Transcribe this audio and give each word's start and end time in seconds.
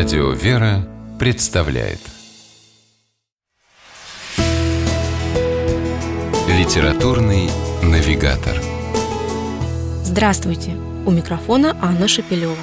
Радио 0.00 0.30
«Вера» 0.30 0.88
представляет 1.18 1.98
Литературный 6.48 7.50
навигатор 7.82 8.56
Здравствуйте! 10.02 10.70
У 11.04 11.10
микрофона 11.10 11.76
Анна 11.82 12.08
Шапилева. 12.08 12.56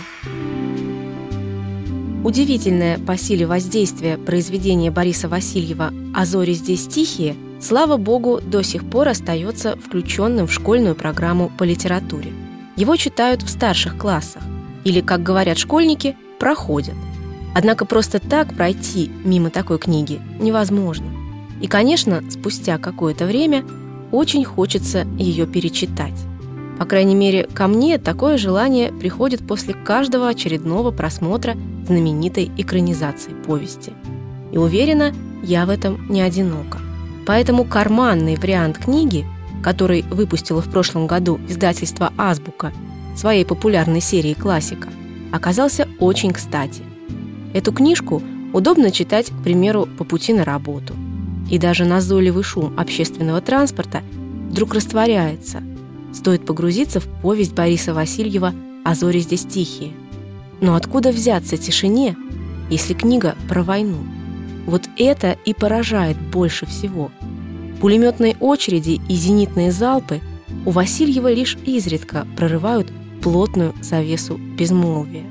Удивительное 2.24 2.98
по 2.98 3.16
силе 3.18 3.46
воздействия 3.46 4.18
произведение 4.18 4.90
Бориса 4.90 5.30
Васильева 5.30 5.94
«А 6.16 6.26
зори 6.26 6.54
здесь 6.54 6.88
тихие» 6.88 7.36
слава 7.62 7.98
богу, 7.98 8.42
до 8.42 8.64
сих 8.64 8.84
пор 8.90 9.10
остается 9.10 9.78
включенным 9.78 10.48
в 10.48 10.52
школьную 10.52 10.96
программу 10.96 11.52
по 11.56 11.66
литературе. 11.66 12.34
Его 12.76 12.96
читают 12.96 13.44
в 13.44 13.50
старших 13.50 13.96
классах 13.96 14.42
или, 14.84 15.02
как 15.02 15.22
говорят 15.22 15.60
школьники, 15.60 16.18
проходят. 16.40 16.96
Однако 17.58 17.86
просто 17.86 18.20
так 18.20 18.54
пройти 18.54 19.10
мимо 19.24 19.50
такой 19.50 19.80
книги 19.80 20.22
невозможно. 20.40 21.08
И, 21.60 21.66
конечно, 21.66 22.22
спустя 22.30 22.78
какое-то 22.78 23.26
время 23.26 23.66
очень 24.12 24.46
хочется 24.46 25.08
ее 25.18 25.48
перечитать. 25.48 26.14
По 26.78 26.86
крайней 26.86 27.16
мере, 27.16 27.48
ко 27.52 27.66
мне 27.66 27.98
такое 27.98 28.38
желание 28.38 28.92
приходит 28.92 29.48
после 29.48 29.74
каждого 29.74 30.28
очередного 30.28 30.92
просмотра 30.92 31.58
знаменитой 31.88 32.52
экранизации 32.58 33.32
повести. 33.48 33.94
И 34.52 34.60
уверена, 34.60 35.12
я 35.42 35.66
в 35.66 35.72
этом 35.72 36.06
не 36.12 36.22
одинока. 36.22 36.78
Поэтому 37.26 37.64
карманный 37.64 38.36
вариант 38.36 38.78
книги, 38.78 39.26
который 39.64 40.04
выпустила 40.12 40.62
в 40.62 40.70
прошлом 40.70 41.08
году 41.08 41.40
издательство 41.50 42.14
«Азбука» 42.20 42.72
своей 43.16 43.46
популярной 43.46 44.00
серии 44.00 44.36
«Классика», 44.36 44.90
оказался 45.32 45.88
очень 46.00 46.34
кстати. 46.34 46.87
Эту 47.58 47.74
книжку 47.74 48.22
удобно 48.54 48.92
читать, 48.92 49.32
к 49.32 49.44
примеру, 49.44 49.88
по 49.98 50.04
пути 50.04 50.32
на 50.32 50.46
работу. 50.46 50.94
И 51.50 51.58
даже 51.58 51.86
назойливый 51.86 52.44
шум 52.44 52.76
общественного 52.78 53.42
транспорта 53.42 54.04
вдруг 54.52 54.76
растворяется. 54.76 55.64
Стоит 56.14 56.46
погрузиться 56.46 57.00
в 57.00 57.08
повесть 57.24 57.56
Бориса 57.56 57.96
Васильева 57.96 58.54
«А 58.86 58.94
зори 58.94 59.22
здесь 59.22 59.44
тихие». 59.44 59.94
Но 60.62 60.76
откуда 60.76 61.10
взяться 61.10 61.58
тишине, 61.58 62.16
если 62.70 62.94
книга 62.94 63.34
про 63.50 63.64
войну? 63.64 64.04
Вот 64.68 64.84
это 64.96 65.36
и 65.44 65.56
поражает 65.56 66.22
больше 66.22 66.68
всего. 66.68 67.10
Пулеметные 67.82 68.38
очереди 68.40 69.02
и 69.10 69.16
зенитные 69.16 69.72
залпы 69.72 70.22
у 70.64 70.70
Васильева 70.70 71.34
лишь 71.34 71.58
изредка 71.66 72.28
прорывают 72.38 72.92
плотную 73.24 73.74
завесу 73.82 74.38
безмолвия. 74.38 75.26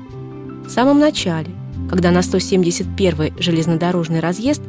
В 0.65 0.69
самом 0.69 0.99
начале, 0.99 1.51
когда 1.89 2.11
на 2.11 2.19
171-й 2.19 3.41
железнодорожный 3.41 4.19
разъезд 4.19 4.61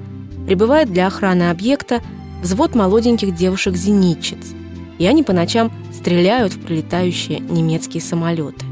прибывает 0.47 0.92
для 0.92 1.06
охраны 1.06 1.50
объекта 1.50 2.00
взвод 2.42 2.75
молоденьких 2.75 3.34
девушек-зенитчиц, 3.34 4.55
и 4.98 5.06
они 5.06 5.23
по 5.23 5.33
ночам 5.33 5.73
стреляют 5.92 6.55
в 6.55 6.61
пролетающие 6.61 7.41
немецкие 7.41 8.03
самолеты. 8.03 8.65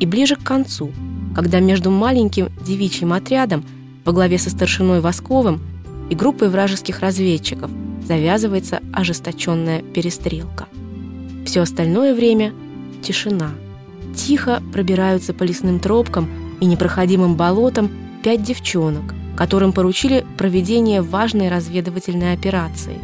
И 0.00 0.06
ближе 0.06 0.36
к 0.36 0.42
концу, 0.42 0.90
когда 1.34 1.60
между 1.60 1.90
маленьким 1.90 2.48
девичьим 2.64 3.12
отрядом 3.12 3.64
во 4.04 4.12
главе 4.12 4.38
со 4.38 4.50
старшиной 4.50 5.00
Восковым 5.00 5.60
и 6.10 6.14
группой 6.14 6.48
вражеских 6.48 7.00
разведчиков 7.00 7.70
завязывается 8.06 8.80
ожесточенная 8.92 9.82
перестрелка. 9.82 10.66
Все 11.46 11.60
остальное 11.60 12.14
время– 12.14 12.52
тишина– 13.02 13.50
Тихо 14.14 14.62
пробираются 14.72 15.32
по 15.32 15.42
лесным 15.42 15.80
тропкам 15.80 16.28
и 16.62 16.64
непроходимым 16.64 17.34
болотам 17.34 17.90
пять 18.22 18.44
девчонок, 18.44 19.14
которым 19.36 19.72
поручили 19.72 20.24
проведение 20.38 21.02
важной 21.02 21.50
разведывательной 21.50 22.34
операции. 22.34 23.00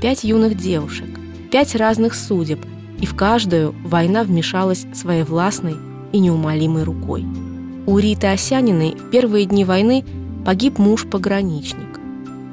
Пять 0.00 0.24
юных 0.24 0.56
девушек, 0.56 1.20
пять 1.52 1.76
разных 1.76 2.14
судеб, 2.14 2.64
и 2.98 3.04
в 3.04 3.14
каждую 3.14 3.74
война 3.84 4.22
вмешалась 4.22 4.86
своей 4.94 5.22
властной 5.22 5.76
и 6.12 6.18
неумолимой 6.18 6.84
рукой. 6.84 7.26
У 7.86 7.98
Риты 7.98 8.28
Осяниной 8.28 8.92
в 8.92 9.10
первые 9.10 9.44
дни 9.44 9.66
войны 9.66 10.02
погиб 10.46 10.78
муж-пограничник. 10.78 12.00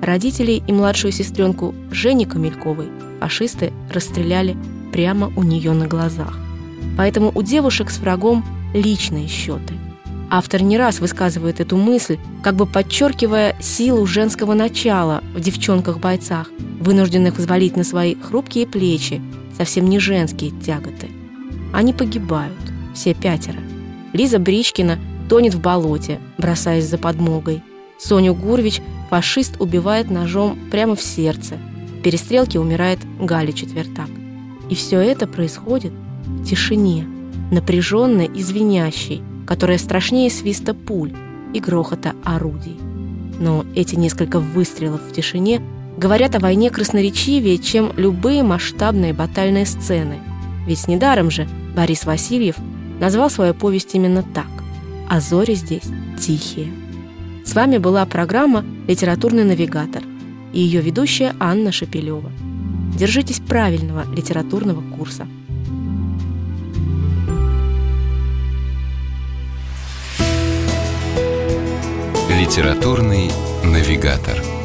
Родителей 0.02 0.62
и 0.68 0.74
младшую 0.74 1.14
сестренку 1.14 1.74
Жени 1.92 2.26
Камельковой 2.26 2.90
фашисты 3.22 3.72
расстреляли 3.90 4.58
прямо 4.92 5.32
у 5.38 5.44
нее 5.44 5.72
на 5.72 5.88
глазах. 5.88 6.38
Поэтому 6.98 7.32
у 7.34 7.42
девушек 7.42 7.90
с 7.90 8.00
врагом 8.00 8.44
личные 8.74 9.30
счеты. 9.30 9.76
Автор 10.34 10.64
не 10.64 10.78
раз 10.78 11.02
высказывает 11.02 11.60
эту 11.60 11.76
мысль, 11.76 12.18
как 12.42 12.56
бы 12.56 12.66
подчеркивая 12.66 13.54
силу 13.60 14.06
женского 14.06 14.54
начала 14.54 15.22
в 15.36 15.42
девчонках-бойцах, 15.42 16.50
вынужденных 16.80 17.36
взвалить 17.36 17.76
на 17.76 17.84
свои 17.84 18.16
хрупкие 18.16 18.66
плечи 18.66 19.22
совсем 19.58 19.90
не 19.90 20.00
женские 20.00 20.52
тяготы. 20.52 21.10
Они 21.74 21.92
погибают, 21.92 22.58
все 22.96 23.14
пятеро. 23.14 23.60
Лиза 24.14 24.40
Бричкина 24.40 25.00
тонет 25.28 25.54
в 25.54 25.60
болоте, 25.60 26.22
бросаясь 26.38 26.88
за 26.88 26.98
подмогой. 26.98 27.62
Соню 28.00 28.34
Гурвич 28.34 28.82
фашист 29.10 29.60
убивает 29.60 30.10
ножом 30.10 30.58
прямо 30.72 30.96
в 30.96 31.02
сердце. 31.02 31.56
В 32.00 32.02
перестрелке 32.04 32.58
умирает 32.58 33.00
Галя 33.20 33.52
Четвертак. 33.52 34.08
И 34.70 34.76
все 34.76 35.02
это 35.02 35.28
происходит 35.28 35.92
в 36.24 36.46
тишине, 36.46 37.06
напряженной 37.52 38.28
и 38.28 38.42
звенящей, 38.42 39.22
которая 39.52 39.78
страшнее 39.78 40.30
свиста 40.30 40.74
пуль 40.74 41.12
и 41.54 41.60
грохота 41.60 42.14
орудий. 42.24 42.78
Но 43.38 43.66
эти 43.76 43.96
несколько 43.96 44.40
выстрелов 44.40 45.02
в 45.02 45.12
тишине 45.12 45.62
говорят 45.98 46.36
о 46.36 46.40
войне 46.40 46.70
красноречивее, 46.70 47.58
чем 47.58 47.92
любые 47.98 48.44
масштабные 48.44 49.12
батальные 49.12 49.66
сцены. 49.66 50.20
Ведь 50.66 50.88
недаром 50.88 51.30
же 51.30 51.50
Борис 51.76 52.06
Васильев 52.06 52.56
назвал 53.02 53.30
свою 53.30 53.54
повесть 53.54 53.94
именно 53.94 54.24
так 54.24 54.48
«А 55.10 55.20
зори 55.20 55.56
здесь 55.56 55.90
тихие». 56.18 56.72
С 57.44 57.54
вами 57.54 57.78
была 57.78 58.06
программа 58.06 58.64
«Литературный 58.88 59.44
навигатор» 59.44 60.02
и 60.54 60.62
ее 60.62 60.80
ведущая 60.80 61.36
Анна 61.42 61.74
Шапилева. 61.74 62.32
Держитесь 62.98 63.42
правильного 63.42 64.06
литературного 64.16 64.82
курса. 64.96 65.28
Литературный 72.52 73.32
навигатор. 73.64 74.61